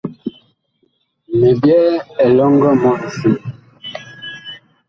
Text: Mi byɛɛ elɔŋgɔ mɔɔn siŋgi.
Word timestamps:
Mi 1.37 1.49
byɛɛ 1.61 1.93
elɔŋgɔ 2.25 2.69
mɔɔn 2.81 2.99
siŋgi. 3.15 3.41